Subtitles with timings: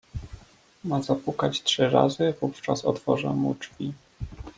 [0.83, 3.93] "Ma zapukać trzy razy, wówczas otworzę mu drzwi."